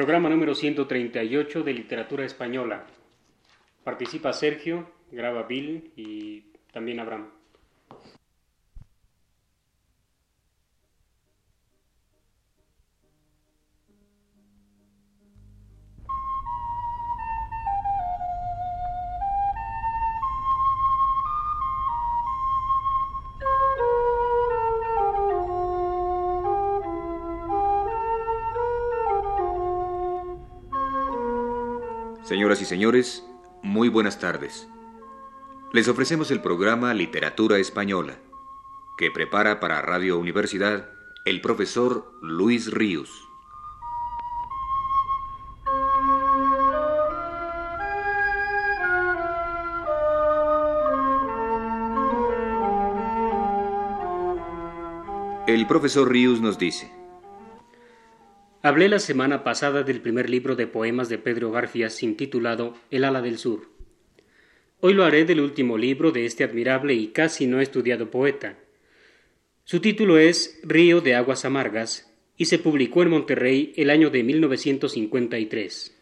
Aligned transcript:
Programa 0.00 0.30
número 0.30 0.54
138 0.54 1.62
de 1.62 1.74
Literatura 1.74 2.24
Española. 2.24 2.86
Participa 3.84 4.32
Sergio, 4.32 4.90
graba 5.12 5.42
Bill 5.42 5.92
y 5.94 6.44
también 6.72 7.00
Abraham. 7.00 7.28
Señoras 32.30 32.62
y 32.62 32.64
señores, 32.64 33.26
muy 33.60 33.88
buenas 33.88 34.20
tardes. 34.20 34.68
Les 35.72 35.88
ofrecemos 35.88 36.30
el 36.30 36.40
programa 36.40 36.94
Literatura 36.94 37.58
Española, 37.58 38.18
que 38.96 39.10
prepara 39.10 39.58
para 39.58 39.82
Radio 39.82 40.16
Universidad 40.16 40.90
el 41.24 41.40
profesor 41.40 42.14
Luis 42.22 42.70
Ríos. 42.70 43.28
El 55.48 55.66
profesor 55.66 56.08
Ríos 56.08 56.40
nos 56.40 56.58
dice, 56.58 56.99
Hablé 58.62 58.90
la 58.90 58.98
semana 58.98 59.42
pasada 59.42 59.84
del 59.84 60.02
primer 60.02 60.28
libro 60.28 60.54
de 60.54 60.66
poemas 60.66 61.08
de 61.08 61.16
Pedro 61.16 61.50
Garfias 61.50 62.02
intitulado 62.02 62.76
El 62.90 63.04
ala 63.04 63.22
del 63.22 63.38
sur. 63.38 63.70
Hoy 64.80 64.92
lo 64.92 65.04
haré 65.04 65.24
del 65.24 65.40
último 65.40 65.78
libro 65.78 66.10
de 66.10 66.26
este 66.26 66.44
admirable 66.44 66.92
y 66.92 67.08
casi 67.08 67.46
no 67.46 67.62
estudiado 67.62 68.10
poeta. 68.10 68.58
Su 69.64 69.80
título 69.80 70.18
es 70.18 70.60
Río 70.62 71.00
de 71.00 71.14
Aguas 71.14 71.46
Amargas 71.46 72.12
y 72.36 72.46
se 72.46 72.58
publicó 72.58 73.02
en 73.02 73.08
Monterrey 73.08 73.72
el 73.76 73.88
año 73.88 74.10
de 74.10 74.24
1953. 74.24 75.96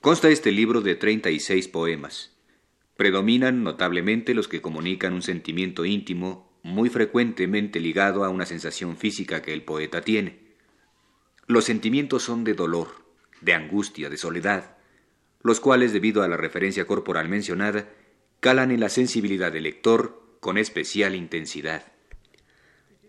Consta 0.00 0.30
este 0.30 0.50
libro 0.50 0.80
de 0.80 0.96
36 0.96 1.68
poemas. 1.68 2.36
Predominan 2.96 3.62
notablemente 3.62 4.34
los 4.34 4.48
que 4.48 4.60
comunican 4.60 5.12
un 5.12 5.22
sentimiento 5.22 5.84
íntimo 5.84 6.58
muy 6.64 6.88
frecuentemente 6.88 7.78
ligado 7.78 8.24
a 8.24 8.30
una 8.30 8.46
sensación 8.46 8.96
física 8.96 9.42
que 9.42 9.52
el 9.52 9.62
poeta 9.62 10.00
tiene. 10.00 10.43
Los 11.46 11.64
sentimientos 11.64 12.22
son 12.22 12.44
de 12.44 12.54
dolor, 12.54 12.88
de 13.40 13.54
angustia, 13.54 14.08
de 14.08 14.16
soledad, 14.16 14.76
los 15.42 15.60
cuales, 15.60 15.92
debido 15.92 16.22
a 16.22 16.28
la 16.28 16.38
referencia 16.38 16.86
corporal 16.86 17.28
mencionada, 17.28 17.88
calan 18.40 18.70
en 18.70 18.80
la 18.80 18.88
sensibilidad 18.88 19.52
del 19.52 19.64
lector 19.64 20.38
con 20.40 20.56
especial 20.56 21.14
intensidad. 21.14 21.82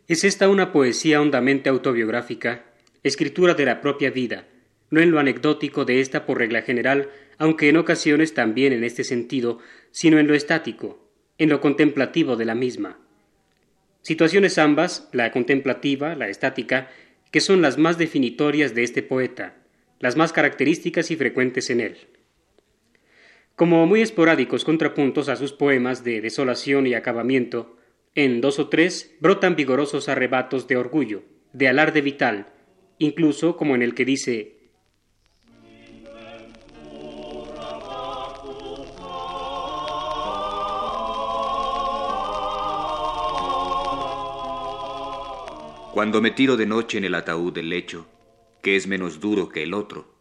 Es 0.08 0.24
esta 0.24 0.50
una 0.50 0.72
poesía 0.72 1.22
hondamente 1.22 1.70
autobiográfica, 1.70 2.66
escritura 3.04 3.54
de 3.54 3.66
la 3.66 3.82
propia 3.82 4.12
vida, 4.12 4.48
no 4.90 5.00
en 5.00 5.12
lo 5.12 5.20
anecdótico 5.20 5.86
de 5.86 6.02
esta 6.02 6.26
por 6.26 6.38
regla 6.38 6.62
general, 6.62 7.10
aunque 7.38 7.70
en 7.70 7.78
ocasiones 7.78 8.34
también 8.34 8.74
en 8.74 8.84
este 8.84 9.04
sentido, 9.04 9.60
sino 9.92 10.20
en 10.20 10.28
lo 10.28 10.36
estático, 10.36 11.10
en 11.38 11.50
lo 11.50 11.62
contemplativo 11.62 12.36
de 12.36 12.46
la 12.46 12.56
misma. 12.56 13.00
Situaciones 14.02 14.58
ambas, 14.58 15.10
la 15.14 15.32
contemplativa, 15.32 16.16
la 16.16 16.30
estática, 16.30 16.90
que 17.36 17.42
son 17.42 17.62
las 17.62 17.78
más 17.78 17.98
definitorias 17.98 18.74
de 18.76 18.84
este 18.84 19.04
poeta, 19.04 19.58
las 20.00 20.16
más 20.16 20.32
características 20.32 21.12
y 21.12 21.18
frecuentes 21.18 21.70
en 21.70 21.82
él. 21.82 21.98
Como 23.58 23.86
muy 23.88 24.02
esporádicos 24.02 24.64
contrapuntos 24.64 25.28
a 25.28 25.36
sus 25.36 25.52
poemas 25.52 26.06
de 26.06 26.22
desolación 26.22 26.88
y 26.88 26.94
acabamiento, 26.94 27.76
en 28.14 28.40
dos 28.40 28.58
o 28.58 28.70
tres 28.70 29.18
brotan 29.20 29.58
vigorosos 29.58 30.08
arrebatos 30.08 30.70
de 30.70 30.78
orgullo, 30.78 31.24
de 31.52 31.68
alarde 31.68 32.00
vital, 32.00 32.54
incluso 33.00 33.58
como 33.58 33.76
en 33.76 33.82
el 33.82 33.96
que 33.96 34.06
dice 34.06 34.55
Cuando 45.96 46.22
me 46.22 46.32
tiro 46.32 46.58
de 46.58 46.66
noche 46.66 46.98
en 46.98 47.06
el 47.06 47.16
ataúd 47.16 47.54
del 47.54 47.70
lecho, 47.70 48.06
que 48.62 48.76
es 48.76 48.86
menos 48.86 49.22
duro 49.22 49.48
que 49.48 49.64
el 49.64 49.74
otro, 49.74 50.14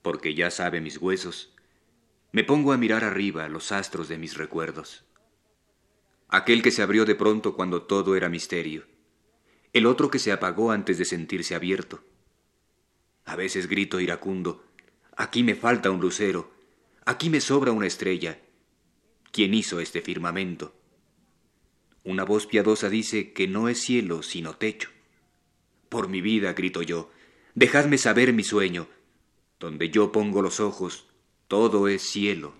porque 0.00 0.36
ya 0.36 0.52
sabe 0.52 0.80
mis 0.80 0.98
huesos, 0.98 1.52
me 2.30 2.44
pongo 2.44 2.70
a 2.72 2.76
mirar 2.76 3.02
arriba 3.02 3.48
los 3.48 3.72
astros 3.72 4.06
de 4.06 4.18
mis 4.18 4.36
recuerdos. 4.36 5.04
Aquel 6.28 6.62
que 6.62 6.70
se 6.70 6.80
abrió 6.80 7.04
de 7.04 7.16
pronto 7.16 7.56
cuando 7.56 7.82
todo 7.82 8.14
era 8.14 8.28
misterio, 8.28 8.86
el 9.72 9.86
otro 9.86 10.12
que 10.12 10.20
se 10.20 10.30
apagó 10.30 10.70
antes 10.70 10.96
de 10.96 11.04
sentirse 11.04 11.56
abierto. 11.56 12.04
A 13.24 13.34
veces 13.34 13.66
grito 13.66 13.98
iracundo, 13.98 14.64
aquí 15.16 15.42
me 15.42 15.56
falta 15.56 15.90
un 15.90 16.00
lucero, 16.00 16.52
aquí 17.04 17.30
me 17.30 17.40
sobra 17.40 17.72
una 17.72 17.88
estrella. 17.88 18.38
¿Quién 19.32 19.54
hizo 19.54 19.80
este 19.80 20.02
firmamento? 20.02 20.72
Una 22.04 22.22
voz 22.22 22.46
piadosa 22.46 22.88
dice 22.88 23.32
que 23.32 23.48
no 23.48 23.68
es 23.68 23.80
cielo 23.80 24.22
sino 24.22 24.54
techo. 24.54 24.90
Por 25.88 26.08
mi 26.08 26.20
vida, 26.20 26.52
grito 26.52 26.82
yo, 26.82 27.10
dejadme 27.54 27.98
saber 27.98 28.32
mi 28.32 28.42
sueño. 28.42 28.86
Donde 29.58 29.88
yo 29.90 30.12
pongo 30.12 30.42
los 30.42 30.60
ojos, 30.60 31.06
todo 31.48 31.88
es 31.88 32.02
cielo. 32.02 32.52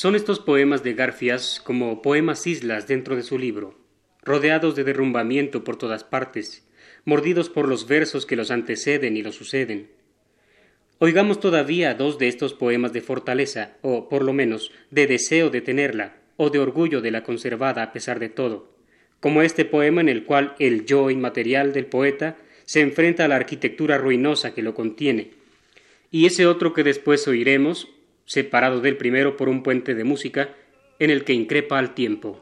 Son 0.00 0.14
estos 0.14 0.40
poemas 0.40 0.82
de 0.82 0.94
Garfias 0.94 1.60
como 1.62 2.00
poemas 2.00 2.46
islas 2.46 2.88
dentro 2.88 3.16
de 3.16 3.22
su 3.22 3.38
libro, 3.38 3.78
rodeados 4.22 4.74
de 4.74 4.82
derrumbamiento 4.82 5.62
por 5.62 5.76
todas 5.76 6.04
partes, 6.04 6.66
mordidos 7.04 7.50
por 7.50 7.68
los 7.68 7.86
versos 7.86 8.24
que 8.24 8.34
los 8.34 8.50
anteceden 8.50 9.18
y 9.18 9.22
los 9.22 9.34
suceden. 9.34 9.90
Oigamos 11.00 11.38
todavía 11.38 11.92
dos 11.92 12.16
de 12.16 12.28
estos 12.28 12.54
poemas 12.54 12.94
de 12.94 13.02
fortaleza, 13.02 13.76
o 13.82 14.08
por 14.08 14.24
lo 14.24 14.32
menos 14.32 14.72
de 14.90 15.06
deseo 15.06 15.50
de 15.50 15.60
tenerla, 15.60 16.16
o 16.38 16.48
de 16.48 16.60
orgullo 16.60 17.02
de 17.02 17.10
la 17.10 17.22
conservada 17.22 17.82
a 17.82 17.92
pesar 17.92 18.20
de 18.20 18.30
todo, 18.30 18.72
como 19.20 19.42
este 19.42 19.66
poema 19.66 20.00
en 20.00 20.08
el 20.08 20.24
cual 20.24 20.54
el 20.58 20.86
yo 20.86 21.10
inmaterial 21.10 21.74
del 21.74 21.84
poeta 21.84 22.38
se 22.64 22.80
enfrenta 22.80 23.26
a 23.26 23.28
la 23.28 23.36
arquitectura 23.36 23.98
ruinosa 23.98 24.54
que 24.54 24.62
lo 24.62 24.72
contiene, 24.72 25.32
y 26.10 26.24
ese 26.24 26.46
otro 26.46 26.72
que 26.72 26.84
después 26.84 27.28
oiremos, 27.28 27.88
separado 28.30 28.80
del 28.80 28.96
primero 28.96 29.36
por 29.36 29.48
un 29.48 29.64
puente 29.64 29.96
de 29.96 30.04
música 30.04 30.54
en 31.00 31.10
el 31.10 31.24
que 31.24 31.32
increpa 31.32 31.80
al 31.80 31.94
tiempo. 31.94 32.40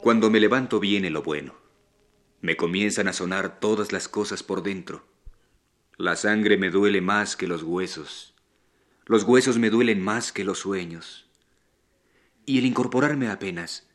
Cuando 0.00 0.30
me 0.30 0.40
levanto 0.40 0.80
viene 0.80 1.10
lo 1.10 1.22
bueno. 1.22 1.56
Me 2.40 2.56
comienzan 2.56 3.08
a 3.08 3.12
sonar 3.12 3.60
todas 3.60 3.92
las 3.92 4.08
cosas 4.08 4.42
por 4.42 4.62
dentro. 4.62 5.04
La 5.98 6.16
sangre 6.16 6.56
me 6.56 6.70
duele 6.70 7.02
más 7.02 7.36
que 7.36 7.46
los 7.46 7.62
huesos. 7.62 8.35
Los 9.08 9.22
huesos 9.22 9.56
me 9.56 9.70
duelen 9.70 10.02
más 10.02 10.32
que 10.32 10.42
los 10.42 10.58
sueños. 10.58 11.28
Y 12.44 12.58
el 12.58 12.66
incorporarme 12.66 13.28
apenas, 13.28 13.88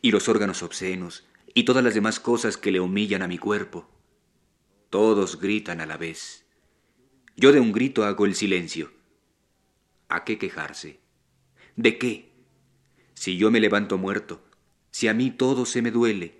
y 0.00 0.10
los 0.10 0.26
órganos 0.26 0.62
obscenos, 0.62 1.26
y 1.52 1.64
todas 1.64 1.84
las 1.84 1.92
demás 1.92 2.18
cosas 2.18 2.56
que 2.56 2.72
le 2.72 2.80
humillan 2.80 3.20
a 3.20 3.28
mi 3.28 3.36
cuerpo. 3.36 3.86
Todos 4.88 5.38
gritan 5.38 5.82
a 5.82 5.86
la 5.86 5.98
vez. 5.98 6.46
Yo 7.36 7.52
de 7.52 7.60
un 7.60 7.72
grito 7.72 8.04
hago 8.04 8.24
el 8.24 8.34
silencio. 8.34 8.90
¿A 10.08 10.24
qué 10.24 10.38
quejarse? 10.38 11.00
¿De 11.76 11.98
qué? 11.98 12.32
Si 13.12 13.36
yo 13.36 13.50
me 13.50 13.60
levanto 13.60 13.98
muerto, 13.98 14.42
si 14.90 15.08
a 15.08 15.14
mí 15.14 15.30
todo 15.30 15.66
se 15.66 15.82
me 15.82 15.90
duele, 15.90 16.38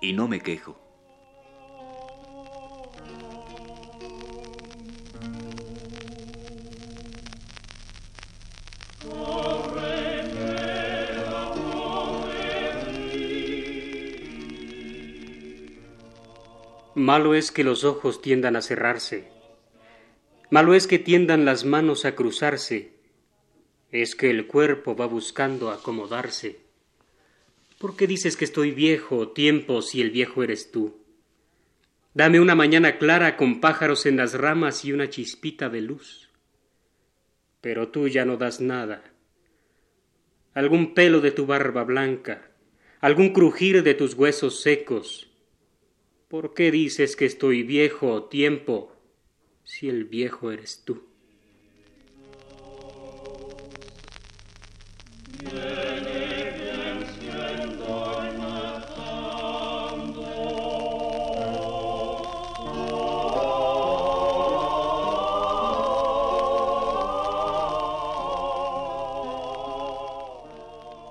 y 0.00 0.12
no 0.12 0.26
me 0.26 0.40
quejo. 0.40 0.87
Malo 16.98 17.34
es 17.34 17.52
que 17.52 17.62
los 17.62 17.84
ojos 17.84 18.20
tiendan 18.20 18.56
a 18.56 18.60
cerrarse. 18.60 19.28
Malo 20.50 20.74
es 20.74 20.88
que 20.88 20.98
tiendan 20.98 21.44
las 21.44 21.64
manos 21.64 22.04
a 22.04 22.16
cruzarse. 22.16 22.92
Es 23.92 24.16
que 24.16 24.30
el 24.30 24.48
cuerpo 24.48 24.96
va 24.96 25.06
buscando 25.06 25.70
acomodarse. 25.70 26.58
¿Por 27.78 27.96
qué 27.96 28.08
dices 28.08 28.36
que 28.36 28.44
estoy 28.44 28.72
viejo, 28.72 29.28
tiempo, 29.28 29.80
si 29.80 30.00
el 30.00 30.10
viejo 30.10 30.42
eres 30.42 30.72
tú? 30.72 30.98
Dame 32.14 32.40
una 32.40 32.56
mañana 32.56 32.98
clara 32.98 33.36
con 33.36 33.60
pájaros 33.60 34.04
en 34.04 34.16
las 34.16 34.34
ramas 34.34 34.84
y 34.84 34.92
una 34.92 35.08
chispita 35.08 35.68
de 35.68 35.82
luz. 35.82 36.28
Pero 37.60 37.90
tú 37.90 38.08
ya 38.08 38.24
no 38.24 38.36
das 38.36 38.60
nada. 38.60 39.04
Algún 40.52 40.94
pelo 40.94 41.20
de 41.20 41.30
tu 41.30 41.46
barba 41.46 41.84
blanca, 41.84 42.50
algún 43.00 43.32
crujir 43.32 43.84
de 43.84 43.94
tus 43.94 44.14
huesos 44.14 44.60
secos. 44.62 45.27
¿Por 46.28 46.52
qué 46.52 46.70
dices 46.70 47.16
que 47.16 47.24
estoy 47.24 47.62
viejo, 47.62 48.24
tiempo, 48.24 48.92
si 49.64 49.88
el 49.88 50.04
viejo 50.04 50.50
eres 50.50 50.82
tú? 50.84 51.02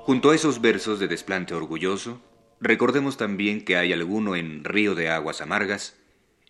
Junto 0.06 0.30
a 0.30 0.36
esos 0.36 0.62
versos 0.62 1.00
de 1.00 1.08
desplante 1.08 1.56
orgulloso, 1.56 2.22
recordemos 2.60 3.18
también 3.18 3.62
que 3.62 3.78
hay 3.78 3.94
alguno 3.94 4.36
en 4.36 4.64
Río 4.64 4.96
de 4.96 5.10
Aguas 5.10 5.42
Amargas, 5.42 5.96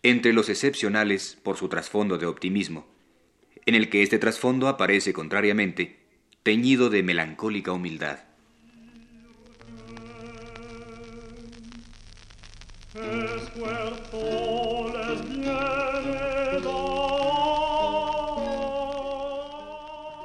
entre 0.03 0.33
los 0.33 0.49
excepcionales 0.49 1.37
por 1.43 1.57
su 1.57 1.69
trasfondo 1.69 2.17
de 2.17 2.25
optimismo, 2.25 2.87
en 3.65 3.75
el 3.75 3.89
que 3.89 4.03
este 4.03 4.19
trasfondo 4.19 4.67
aparece 4.67 5.13
contrariamente, 5.13 5.99
teñido 6.43 6.89
de 6.89 7.03
melancólica 7.03 7.71
humildad. 7.71 8.19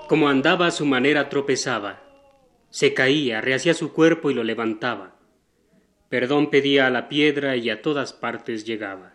Como 0.09 0.29
andaba 0.29 0.67
a 0.67 0.71
su 0.71 0.85
manera 0.85 1.29
tropezaba 1.29 2.03
se 2.73 2.95
caía, 2.95 3.43
rehacía 3.43 3.75
su 3.75 3.93
cuerpo 3.93 4.31
y 4.31 4.35
lo 4.35 4.45
levantaba. 4.45 5.12
Perdón 6.13 6.51
pedía 6.51 6.87
a 6.87 6.91
la 6.91 7.09
piedra 7.09 7.57
y 7.57 7.71
a 7.71 7.81
todas 7.81 8.13
partes 8.13 8.67
llegaba. 8.67 9.15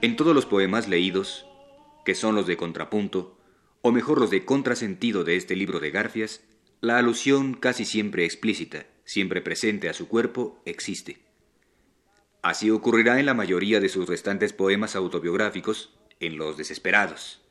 En 0.00 0.14
todos 0.14 0.36
los 0.36 0.46
poemas 0.46 0.86
leídos, 0.86 1.46
que 2.04 2.14
son 2.14 2.36
los 2.36 2.46
de 2.46 2.56
contrapunto, 2.56 3.36
o 3.82 3.90
mejor 3.90 4.20
los 4.20 4.30
de 4.30 4.44
contrasentido 4.44 5.24
de 5.24 5.34
este 5.34 5.56
libro 5.56 5.80
de 5.80 5.90
Garfias, 5.90 6.44
la 6.80 6.96
alusión 6.96 7.54
casi 7.54 7.84
siempre 7.84 8.24
explícita, 8.24 8.86
siempre 9.10 9.40
presente 9.40 9.88
a 9.88 9.92
su 9.92 10.06
cuerpo, 10.06 10.62
existe. 10.64 11.18
Así 12.42 12.70
ocurrirá 12.70 13.18
en 13.18 13.26
la 13.26 13.34
mayoría 13.34 13.80
de 13.80 13.88
sus 13.88 14.08
restantes 14.08 14.52
poemas 14.52 14.94
autobiográficos, 14.94 15.92
en 16.20 16.36
Los 16.36 16.56
Desesperados. 16.56 17.42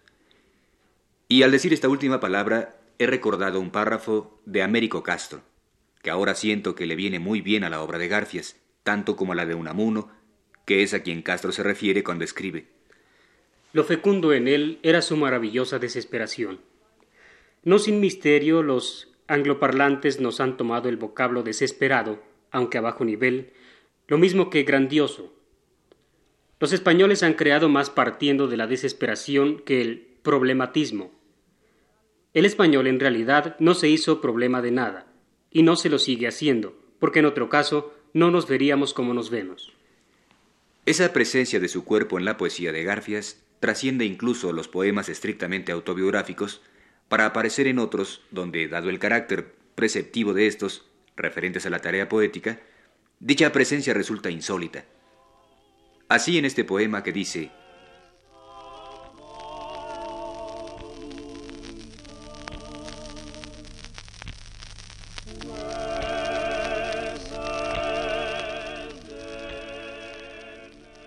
Y 1.28 1.44
al 1.44 1.52
decir 1.52 1.74
esta 1.74 1.90
última 1.90 2.22
palabra, 2.22 2.80
he 2.98 3.08
recordado 3.08 3.60
un 3.60 3.72
párrafo 3.72 4.40
de 4.46 4.64
Américo 4.64 5.04
Castro, 5.04 5.42
que 6.02 6.10
ahora 6.10 6.34
siento 6.34 6.76
que 6.76 6.86
le 6.86 6.96
viene 6.96 7.20
muy 7.20 7.42
bien 7.42 7.66
a 7.66 7.70
la 7.70 7.82
obra 7.82 7.98
de 7.98 8.08
Garfias, 8.08 8.56
tanto 8.84 9.18
como 9.18 9.34
a 9.34 9.36
la 9.36 9.46
de 9.46 9.56
Unamuno, 9.56 10.10
que 10.64 10.82
es 10.82 10.94
a 10.94 11.04
quien 11.04 11.22
Castro 11.22 11.52
se 11.52 11.64
refiere 11.64 12.06
cuando 12.06 12.24
escribe. 12.24 12.68
Lo 13.74 13.84
fecundo 13.84 14.32
en 14.32 14.48
él 14.48 14.80
era 14.82 15.02
su 15.02 15.18
maravillosa 15.18 15.78
desesperación. 15.78 16.62
No 17.66 17.80
sin 17.80 18.00
misterio 18.00 18.64
los 18.64 19.09
angloparlantes 19.30 20.20
nos 20.20 20.40
han 20.40 20.58
tomado 20.58 20.90
el 20.90 20.98
vocablo 20.98 21.44
desesperado, 21.44 22.22
aunque 22.52 22.78
a 22.78 22.82
bajo 22.82 23.06
nivel, 23.06 23.54
lo 24.08 24.18
mismo 24.18 24.50
que 24.50 24.64
grandioso. 24.64 25.34
Los 26.60 26.74
españoles 26.74 27.24
han 27.24 27.36
creado 27.36 27.70
más 27.70 27.90
partiendo 27.90 28.48
de 28.48 28.58
la 28.58 28.68
desesperación 28.68 29.60
que 29.60 29.82
el 29.82 30.00
problematismo. 30.24 31.12
El 32.34 32.46
español 32.46 32.88
en 32.88 33.00
realidad 33.00 33.56
no 33.60 33.76
se 33.76 33.88
hizo 33.88 34.20
problema 34.20 34.62
de 34.62 34.72
nada, 34.72 35.08
y 35.52 35.64
no 35.64 35.76
se 35.76 35.90
lo 35.90 36.00
sigue 36.00 36.28
haciendo, 36.28 36.78
porque 37.00 37.20
en 37.20 37.26
otro 37.26 37.50
caso 37.50 37.94
no 38.14 38.32
nos 38.32 38.48
veríamos 38.48 38.94
como 38.94 39.14
nos 39.14 39.30
vemos. 39.30 39.74
Esa 40.86 41.14
presencia 41.14 41.60
de 41.60 41.68
su 41.68 41.86
cuerpo 41.86 42.18
en 42.18 42.26
la 42.26 42.38
poesía 42.38 42.72
de 42.72 42.84
Garfias 42.84 43.44
trasciende 43.60 44.06
incluso 44.06 44.54
los 44.54 44.68
poemas 44.68 45.08
estrictamente 45.08 45.72
autobiográficos 45.72 46.62
para 47.10 47.26
aparecer 47.26 47.68
en 47.68 47.80
otros 47.80 48.22
donde, 48.32 48.68
dado 48.68 48.90
el 48.90 49.00
carácter 49.00 49.56
preceptivo 49.76 50.34
de 50.34 50.48
estos, 50.48 50.86
referentes 51.18 51.66
a 51.66 51.70
la 51.70 51.80
tarea 51.80 52.08
poética, 52.08 52.62
dicha 53.20 53.52
presencia 53.52 53.94
resulta 53.94 54.30
insólita. 54.30 54.86
Así 56.08 56.38
en 56.38 56.46
este 56.46 56.64
poema 56.64 57.04
que 57.04 57.12
dice, 57.12 57.52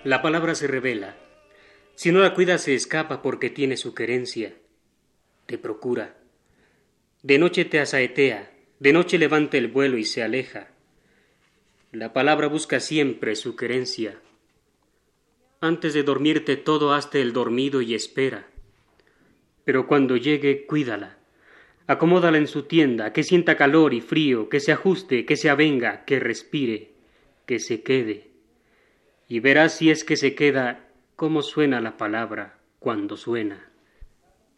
La 0.05 0.21
palabra 0.21 0.57
se 0.57 0.67
revela. 0.67 1.15
Si 1.95 2.11
no 2.11 2.19
la 2.19 2.35
cuida 2.35 2.59
se 2.59 2.75
escapa 2.75 3.23
porque 3.23 3.51
tiene 3.51 3.77
su 3.77 3.95
querencia 3.95 4.53
te 5.53 5.59
procura. 5.59 6.17
De 7.23 7.39
noche 7.39 7.67
te 7.67 7.79
asaetea, 7.79 8.51
de 8.81 8.95
noche 8.95 9.19
levanta 9.19 9.59
el 9.59 9.69
vuelo 9.69 9.99
y 9.99 10.05
se 10.07 10.23
aleja. 10.23 10.69
La 11.93 12.15
palabra 12.15 12.47
busca 12.47 12.81
siempre 12.81 13.37
su 13.37 13.55
querencia. 13.55 14.19
Antes 15.61 15.93
de 15.93 16.05
dormirte 16.05 16.57
todo 16.57 16.95
hazte 16.95 17.21
el 17.21 17.35
dormido 17.35 17.83
y 17.83 17.95
espera. 17.95 18.47
Pero 19.65 19.87
cuando 19.87 20.17
llegue, 20.17 20.65
cuídala. 20.65 21.19
Acomódala 21.87 22.39
en 22.39 22.47
su 22.47 22.63
tienda, 22.63 23.13
que 23.13 23.23
sienta 23.23 23.59
calor 23.59 23.93
y 23.93 24.01
frío, 24.01 24.49
que 24.49 24.59
se 24.59 24.73
ajuste, 24.73 25.27
que 25.27 25.37
se 25.37 25.51
avenga, 25.51 26.07
que 26.07 26.19
respire, 26.19 26.93
que 27.45 27.59
se 27.59 27.83
quede. 27.83 28.31
Y 29.29 29.41
verás 29.41 29.77
si 29.77 29.91
es 29.91 30.03
que 30.03 30.17
se 30.17 30.35
queda 30.35 30.89
cómo 31.15 31.43
suena 31.43 31.83
la 31.83 31.99
palabra 31.99 32.59
cuando 32.79 33.19
suena. 33.19 33.72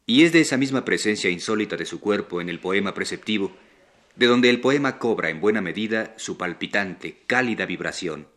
Y 0.06 0.25
es 0.25 0.32
de 0.32 0.40
esa 0.40 0.56
misma 0.56 0.84
presencia 0.84 1.30
insólita 1.30 1.76
de 1.76 1.87
su 1.87 2.00
cuerpo 2.00 2.40
en 2.40 2.49
el 2.49 2.61
poema 2.61 2.92
preceptivo, 2.92 3.56
de 4.16 4.26
donde 4.26 4.50
el 4.50 4.61
poema 4.61 4.99
cobra 4.99 5.30
en 5.30 5.40
buena 5.40 5.61
medida 5.61 6.14
su 6.18 6.37
palpitante, 6.37 7.23
cálida 7.26 7.66
vibración. 7.66 8.28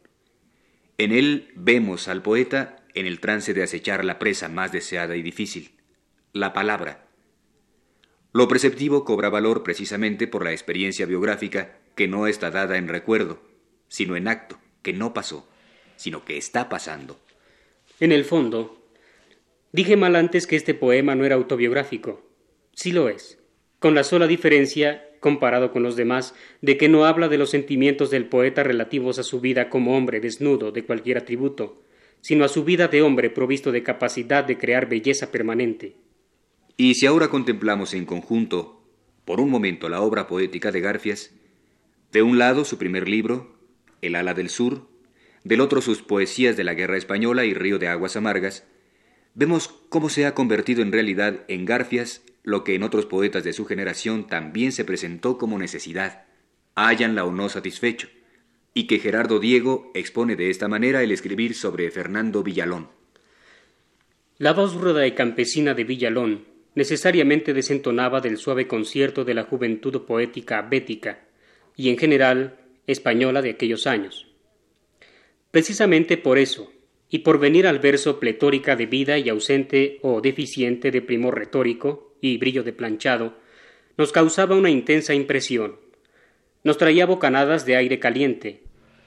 En 0.97 1.11
él 1.11 1.51
vemos 1.55 2.07
al 2.07 2.21
poeta 2.21 2.83
en 2.95 3.05
el 3.05 3.19
trance 3.19 3.53
de 3.53 3.63
acechar 3.63 4.03
la 4.03 4.17
presa 4.17 4.49
más 4.49 4.71
deseada 4.71 5.15
y 5.15 5.21
difícil, 5.21 5.71
la 6.33 6.53
palabra. 6.53 7.07
Lo 8.33 8.47
preceptivo 8.47 9.05
cobra 9.05 9.29
valor 9.29 9.63
precisamente 9.63 10.27
por 10.27 10.43
la 10.43 10.51
experiencia 10.51 11.05
biográfica 11.05 11.77
que 11.95 12.07
no 12.07 12.27
está 12.27 12.49
dada 12.49 12.77
en 12.77 12.87
recuerdo, 12.87 13.41
sino 13.87 14.15
en 14.15 14.27
acto, 14.27 14.59
que 14.81 14.93
no 14.93 15.13
pasó, 15.13 15.47
sino 15.95 16.25
que 16.25 16.37
está 16.37 16.69
pasando. 16.69 17.19
En 17.99 18.11
el 18.11 18.25
fondo, 18.25 18.76
Dije 19.71 19.97
mal 19.97 20.15
antes 20.15 20.47
que 20.47 20.55
este 20.55 20.73
poema 20.73 21.15
no 21.15 21.25
era 21.25 21.35
autobiográfico. 21.35 22.21
Sí 22.73 22.91
lo 22.91 23.09
es, 23.09 23.39
con 23.79 23.95
la 23.95 24.03
sola 24.03 24.27
diferencia, 24.27 25.09
comparado 25.19 25.71
con 25.71 25.83
los 25.83 25.95
demás, 25.95 26.33
de 26.61 26.77
que 26.77 26.89
no 26.89 27.05
habla 27.05 27.27
de 27.27 27.37
los 27.37 27.49
sentimientos 27.49 28.09
del 28.09 28.25
poeta 28.25 28.63
relativos 28.63 29.19
a 29.19 29.23
su 29.23 29.41
vida 29.41 29.69
como 29.69 29.97
hombre 29.97 30.19
desnudo 30.19 30.71
de 30.71 30.85
cualquier 30.85 31.17
atributo, 31.17 31.83
sino 32.21 32.45
a 32.45 32.47
su 32.47 32.63
vida 32.63 32.87
de 32.87 33.01
hombre 33.01 33.29
provisto 33.29 33.71
de 33.71 33.83
capacidad 33.83 34.43
de 34.43 34.57
crear 34.57 34.87
belleza 34.87 35.31
permanente. 35.31 35.95
Y 36.77 36.95
si 36.95 37.05
ahora 37.05 37.29
contemplamos 37.29 37.93
en 37.93 38.05
conjunto, 38.05 38.83
por 39.25 39.41
un 39.41 39.49
momento, 39.49 39.89
la 39.89 40.01
obra 40.01 40.27
poética 40.27 40.71
de 40.71 40.79
Garfias, 40.79 41.33
de 42.11 42.21
un 42.21 42.37
lado 42.37 42.63
su 42.63 42.77
primer 42.77 43.09
libro, 43.09 43.57
El 44.01 44.15
ala 44.15 44.33
del 44.33 44.49
sur, 44.49 44.87
del 45.43 45.61
otro 45.61 45.81
sus 45.81 46.01
poesías 46.01 46.55
de 46.55 46.63
la 46.63 46.73
guerra 46.73 46.97
española 46.97 47.45
y 47.45 47.53
Río 47.53 47.79
de 47.79 47.87
aguas 47.87 48.15
amargas, 48.15 48.65
vemos 49.37 49.69
cómo 49.89 50.09
se 50.09 50.25
ha 50.25 50.33
convertido 50.33 50.81
en 50.81 50.91
realidad 50.91 51.41
en 51.47 51.65
Garfias 51.65 52.23
lo 52.41 52.63
que 52.63 52.73
en 52.73 52.81
otros 52.81 53.05
poetas 53.05 53.43
de 53.43 53.53
su 53.53 53.65
generación 53.65 54.25
también 54.25 54.71
se 54.71 54.83
presentó 54.83 55.37
como 55.37 55.59
necesidad, 55.59 56.25
háyanla 56.73 57.23
o 57.23 57.31
no 57.31 57.47
satisfecho, 57.47 58.07
y 58.73 58.87
que 58.87 58.97
Gerardo 58.97 59.39
Diego 59.39 59.91
expone 59.93 60.35
de 60.35 60.49
esta 60.49 60.67
manera 60.67 61.03
el 61.03 61.11
escribir 61.11 61.53
sobre 61.53 61.91
Fernando 61.91 62.41
Villalón. 62.41 62.89
La 64.39 64.53
voz 64.53 64.73
ruda 64.73 65.05
y 65.05 65.11
campesina 65.11 65.75
de 65.75 65.83
Villalón 65.83 66.45
necesariamente 66.73 67.53
desentonaba 67.53 68.21
del 68.21 68.37
suave 68.37 68.67
concierto 68.67 69.23
de 69.23 69.35
la 69.35 69.43
juventud 69.43 70.01
poética 70.05 70.63
bética 70.63 71.19
y 71.75 71.89
en 71.89 71.97
general 71.99 72.57
española 72.87 73.43
de 73.43 73.51
aquellos 73.51 73.85
años. 73.85 74.27
Precisamente 75.51 76.17
por 76.17 76.39
eso, 76.39 76.71
y 77.09 77.19
por 77.19 77.39
venir 77.39 77.67
al 77.67 77.79
verso 77.79 78.19
pletórica 78.19 78.75
de 78.75 78.85
vida 78.85 79.17
y 79.17 79.29
ausente 79.29 79.99
o 80.01 80.21
deficiente 80.21 80.91
de 80.91 81.01
primor 81.01 81.37
retórico 81.37 82.15
y 82.19 82.37
brillo 82.37 82.63
de 82.63 82.73
planchado, 82.73 83.35
nos 83.97 84.11
causaba 84.11 84.55
una 84.55 84.69
intensa 84.69 85.13
impresión. 85.13 85.79
Nos 86.63 86.77
traía 86.77 87.05
bocanadas 87.05 87.65
de 87.65 87.77
aire 87.77 87.99
caliente, 87.99 88.63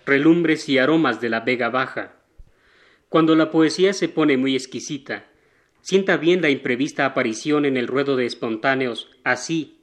relumbres 0.07 0.69
y 0.69 0.79
aromas 0.79 1.21
de 1.21 1.29
la 1.29 1.41
vega 1.41 1.69
baja. 1.69 2.17
Cuando 3.09 3.35
la 3.35 3.51
poesía 3.51 3.93
se 3.93 4.09
pone 4.09 4.37
muy 4.37 4.55
exquisita, 4.55 5.27
sienta 5.83 6.17
bien 6.17 6.41
la 6.43 6.51
imprevista 6.51 7.05
aparición 7.05 7.65
en 7.65 7.77
el 7.77 7.87
ruedo 7.87 8.17
de 8.17 8.25
espontáneos, 8.25 9.11
así, 9.25 9.79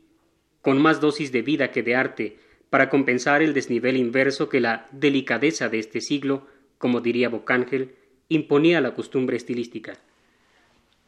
con 0.62 0.81
más 0.81 1.01
dosis 1.01 1.31
de 1.31 1.41
vida 1.43 1.71
que 1.71 1.83
de 1.83 1.95
arte, 1.95 2.39
para 2.69 2.89
compensar 2.89 3.41
el 3.41 3.53
desnivel 3.53 3.95
inverso 3.95 4.50
que 4.50 4.59
la 4.59 4.88
delicadeza 4.91 5.69
de 5.69 5.79
este 5.79 6.01
siglo, 6.01 6.47
como 6.77 7.00
diría 7.00 7.29
Bocángel, 7.29 7.95
imponía 8.29 8.81
la 8.81 8.93
costumbre 8.93 9.38
estilística. 9.38 9.98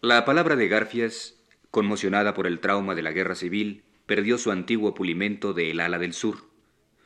La 0.01 0.23
palabra 0.23 0.55
de 0.55 0.67
Garfias, 0.67 1.35
conmocionada 1.71 2.33
por 2.33 2.47
el 2.47 2.59
trauma 2.59 2.95
de 2.95 3.01
la 3.01 3.11
guerra 3.11 3.35
civil, 3.35 3.83
perdió 4.05 4.37
su 4.37 4.51
antiguo 4.51 4.93
pulimento 4.93 5.53
de 5.53 5.71
El 5.71 5.81
ala 5.81 5.99
del 5.99 6.13
sur, 6.13 6.37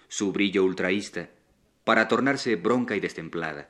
su 0.07 0.31
brillo 0.31 0.63
ultraísta, 0.63 1.29
para 1.83 2.07
tornarse 2.07 2.55
bronca 2.55 2.95
y 2.95 2.99
destemplada. 2.99 3.69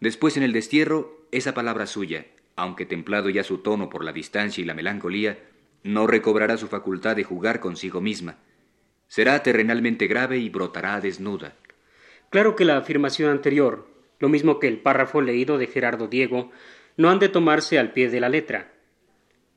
Después 0.00 0.36
en 0.36 0.42
el 0.42 0.52
destierro, 0.52 1.26
esa 1.30 1.54
palabra 1.54 1.86
suya, 1.86 2.26
aunque 2.56 2.86
templado 2.86 3.30
ya 3.30 3.44
su 3.44 3.58
tono 3.58 3.88
por 3.88 4.04
la 4.04 4.12
distancia 4.12 4.60
y 4.62 4.64
la 4.64 4.74
melancolía, 4.74 5.38
no 5.84 6.06
recobrará 6.06 6.56
su 6.56 6.66
facultad 6.66 7.16
de 7.16 7.24
jugar 7.24 7.60
consigo 7.60 8.00
misma. 8.00 8.36
Será 9.06 9.42
terrenalmente 9.42 10.06
grave 10.06 10.38
y 10.38 10.48
brotará 10.50 11.00
desnuda. 11.00 11.54
Claro 12.30 12.56
que 12.56 12.64
la 12.64 12.76
afirmación 12.76 13.30
anterior, 13.30 13.88
lo 14.18 14.28
mismo 14.28 14.58
que 14.58 14.68
el 14.68 14.78
párrafo 14.78 15.20
leído 15.20 15.58
de 15.58 15.66
Gerardo 15.66 16.08
Diego, 16.08 16.50
no 16.96 17.10
han 17.10 17.18
de 17.18 17.28
tomarse 17.28 17.78
al 17.78 17.92
pie 17.92 18.10
de 18.10 18.20
la 18.20 18.28
letra. 18.28 18.72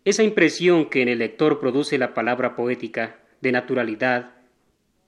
Esa 0.05 0.23
impresión 0.23 0.89
que 0.89 1.01
en 1.01 1.09
el 1.09 1.19
lector 1.19 1.59
produce 1.59 1.97
la 1.97 2.13
palabra 2.13 2.55
poética, 2.55 3.19
de 3.41 3.51
naturalidad, 3.51 4.35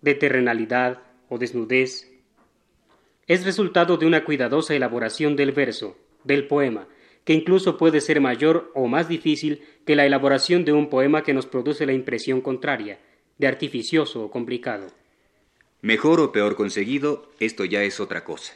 de 0.01 0.15
terrenalidad 0.15 0.99
o 1.29 1.37
desnudez, 1.37 2.11
es 3.27 3.45
resultado 3.45 3.97
de 3.97 4.05
una 4.05 4.25
cuidadosa 4.25 4.75
elaboración 4.75 5.35
del 5.35 5.51
verso, 5.51 5.97
del 6.23 6.47
poema, 6.47 6.87
que 7.23 7.33
incluso 7.33 7.77
puede 7.77 8.01
ser 8.01 8.19
mayor 8.19 8.71
o 8.75 8.87
más 8.87 9.07
difícil 9.07 9.61
que 9.85 9.95
la 9.95 10.05
elaboración 10.05 10.65
de 10.65 10.73
un 10.73 10.89
poema 10.89 11.23
que 11.23 11.33
nos 11.33 11.45
produce 11.45 11.85
la 11.85 11.93
impresión 11.93 12.41
contraria, 12.41 12.99
de 13.37 13.47
artificioso 13.47 14.25
o 14.25 14.31
complicado. 14.31 14.87
Mejor 15.81 16.19
o 16.19 16.31
peor 16.31 16.55
conseguido, 16.55 17.31
esto 17.39 17.65
ya 17.65 17.83
es 17.83 17.99
otra 17.99 18.23
cosa. 18.23 18.53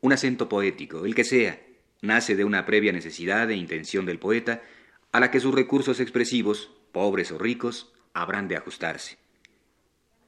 Un 0.00 0.12
acento 0.12 0.48
poético, 0.48 1.04
el 1.04 1.14
que 1.14 1.24
sea, 1.24 1.60
nace 2.02 2.36
de 2.36 2.44
una 2.44 2.64
previa 2.64 2.92
necesidad 2.92 3.50
e 3.50 3.56
intención 3.56 4.06
del 4.06 4.18
poeta 4.18 4.62
a 5.12 5.20
la 5.20 5.30
que 5.30 5.40
sus 5.40 5.54
recursos 5.54 6.00
expresivos, 6.00 6.70
pobres 6.92 7.32
o 7.32 7.38
ricos, 7.38 7.92
habrán 8.12 8.48
de 8.48 8.56
ajustarse. 8.56 9.18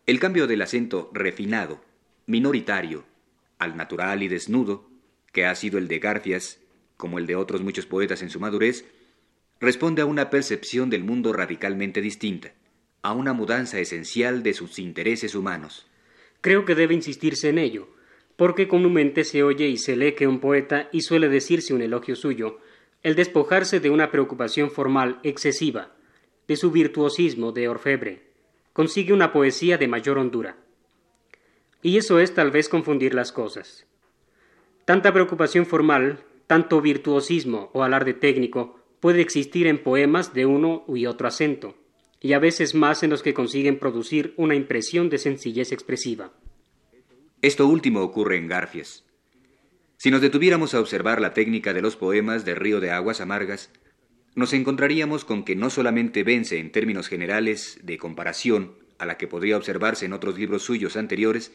El 0.07 0.19
cambio 0.19 0.47
del 0.47 0.63
acento 0.63 1.11
refinado, 1.13 1.81
minoritario, 2.27 3.05
al 3.59 3.77
natural 3.77 4.23
y 4.23 4.29
desnudo, 4.29 4.89
que 5.33 5.47
ha 5.47 5.55
sido 5.55 5.79
el 5.79 5.87
de 5.87 5.99
Garfias, 5.99 6.59
como 6.97 7.19
el 7.19 7.27
de 7.27 7.37
otros 7.37 7.63
muchos 7.63 7.87
poetas 7.87 8.23
en 8.23 8.31
su 8.31 8.41
madurez, 8.41 8.85
responde 9.61 10.03
a 10.03 10.07
una 10.07 10.31
percepción 10.31 10.91
del 10.91 11.05
mundo 11.05 11.33
radicalmente 11.33 12.01
distinta, 12.01 12.53
a 13.03 13.13
una 13.13 13.33
mudanza 13.33 13.79
esencial 13.79 14.43
de 14.43 14.55
sus 14.55 14.79
intereses 14.79 15.35
humanos. 15.35 15.87
Creo 16.41 16.65
que 16.65 16.75
debe 16.75 16.95
insistirse 16.95 17.51
en 17.51 17.59
ello, 17.59 17.89
porque 18.41 18.69
comúnmente 18.69 19.25
se 19.25 19.43
oye 19.43 19.69
y 19.69 19.77
se 19.77 19.97
lee 19.97 20.15
que 20.15 20.27
un 20.27 20.41
poeta, 20.41 20.89
y 20.93 21.03
suele 21.03 21.29
decirse 21.29 21.75
un 21.75 21.83
elogio 21.83 22.17
suyo, 22.17 22.59
el 23.03 23.15
despojarse 23.15 23.81
de 23.81 23.91
una 23.91 24.11
preocupación 24.11 24.71
formal 24.71 25.21
excesiva, 25.25 25.93
de 26.49 26.57
su 26.57 26.71
virtuosismo 26.71 27.53
de 27.53 27.69
orfebre, 27.69 28.23
consigue 28.73 29.13
una 29.13 29.31
poesía 29.35 29.77
de 29.77 29.89
mayor 29.89 30.17
hondura. 30.17 30.57
Y 31.83 31.99
eso 31.99 32.19
es 32.19 32.33
tal 32.33 32.51
vez 32.51 32.71
confundir 32.71 33.13
las 33.13 33.31
cosas. 33.31 33.87
Tanta 34.87 35.13
preocupación 35.13 35.67
formal, 35.67 36.21
tanto 36.47 36.81
virtuosismo 36.81 37.69
o 37.75 37.83
alarde 37.83 38.15
técnico 38.15 38.81
puede 39.01 39.21
existir 39.21 39.67
en 39.67 39.83
poemas 39.83 40.33
de 40.33 40.47
uno 40.47 40.87
y 40.89 41.05
otro 41.05 41.29
acento, 41.29 41.75
y 42.23 42.33
a 42.33 42.39
veces 42.39 42.75
más 42.75 43.03
en 43.03 43.11
los 43.11 43.23
que 43.23 43.35
consiguen 43.35 43.79
producir 43.79 44.33
una 44.39 44.55
impresión 44.55 45.11
de 45.11 45.19
sencillez 45.19 45.73
expresiva. 45.73 46.33
Esto 47.43 47.67
último 47.67 48.03
ocurre 48.03 48.37
en 48.37 48.49
Garfias. 48.49 49.07
Si 49.97 50.11
nos 50.11 50.21
detuviéramos 50.21 50.75
a 50.75 50.81
observar 50.81 51.23
la 51.23 51.33
técnica 51.33 51.73
de 51.73 51.81
los 51.81 51.97
poemas 51.97 52.45
de 52.45 52.55
Río 52.55 52.81
de 52.81 52.91
Aguas 52.91 53.23
Amargas, 53.23 53.71
nos 54.35 54.53
encontraríamos 54.53 55.25
con 55.25 55.43
que 55.43 55.57
no 55.57 55.71
solamente 55.71 56.23
vence 56.23 56.59
en 56.59 56.71
términos 56.71 57.09
generales 57.09 57.81
de 57.83 57.97
comparación 57.97 58.75
a 58.99 59.07
la 59.07 59.17
que 59.17 59.27
podría 59.27 59.57
observarse 59.57 60.05
en 60.05 60.13
otros 60.13 60.39
libros 60.39 60.65
suyos 60.65 60.99
anteriores, 60.99 61.51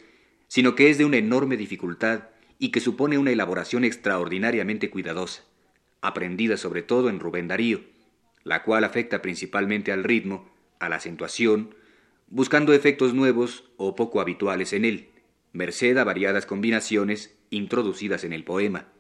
sino 0.47 0.73
que 0.73 0.89
es 0.89 0.97
de 0.97 1.05
una 1.05 1.17
enorme 1.17 1.55
dificultad 1.55 2.29
y 2.57 2.69
que 2.69 2.79
supone 2.79 3.19
una 3.19 3.31
elaboración 3.31 3.83
extraordinariamente 3.83 4.89
cuidadosa, 4.89 5.43
aprendida 6.01 6.57
sobre 6.57 6.81
todo 6.81 7.09
en 7.09 7.19
Rubén 7.19 7.47
Darío, 7.47 7.81
la 8.43 8.63
cual 8.63 8.85
afecta 8.85 9.21
principalmente 9.21 9.91
al 9.91 10.03
ritmo, 10.03 10.49
a 10.79 10.89
la 10.89 10.95
acentuación, 10.95 11.75
buscando 12.27 12.73
efectos 12.73 13.13
nuevos 13.13 13.65
o 13.77 13.95
poco 13.95 14.19
habituales 14.19 14.73
en 14.73 14.85
él, 14.85 15.14
merced 15.55 15.97
a 15.97 16.03
variadas 16.03 16.45
combinaciones 16.45 17.35
introducidas 17.49 18.23
en 18.23 18.33
el 18.33 18.43
poema. 18.43 18.91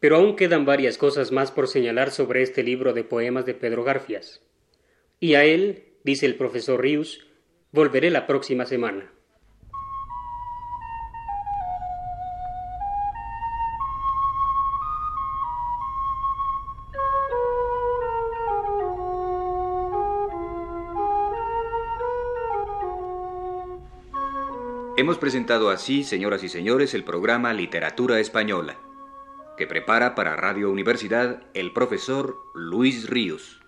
Pero 0.00 0.16
aún 0.16 0.36
quedan 0.36 0.66
varias 0.66 0.98
cosas 0.98 1.32
más 1.32 1.50
por 1.50 1.68
señalar 1.68 2.10
sobre 2.10 2.42
este 2.42 2.62
libro 2.62 2.92
de 2.92 3.04
poemas 3.04 3.46
de 3.46 3.54
Pedro 3.54 3.84
Garfias. 3.84 4.42
Y 5.18 5.34
a 5.34 5.44
él, 5.44 5.84
dice 6.02 6.26
el 6.26 6.34
profesor 6.34 6.82
Rius, 6.82 7.26
volveré 7.72 8.10
la 8.10 8.26
próxima 8.26 8.66
semana. 8.66 9.13
Hemos 25.04 25.18
presentado 25.18 25.68
así, 25.68 26.02
señoras 26.02 26.42
y 26.44 26.48
señores, 26.48 26.94
el 26.94 27.04
programa 27.04 27.52
Literatura 27.52 28.20
Española, 28.20 28.78
que 29.58 29.66
prepara 29.66 30.14
para 30.14 30.34
Radio 30.34 30.70
Universidad 30.70 31.42
el 31.52 31.74
profesor 31.74 32.38
Luis 32.54 33.10
Ríos. 33.10 33.60